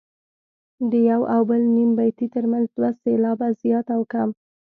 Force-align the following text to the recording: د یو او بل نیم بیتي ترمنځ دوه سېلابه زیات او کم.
د 0.91 0.91
یو 1.09 1.21
او 1.33 1.41
بل 1.49 1.61
نیم 1.75 1.91
بیتي 1.97 2.27
ترمنځ 2.35 2.67
دوه 2.77 2.89
سېلابه 3.01 3.47
زیات 3.61 3.87
او 3.95 4.01
کم. 4.11 4.29